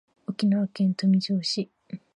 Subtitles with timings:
[0.25, 1.69] 沖縄県豊見城市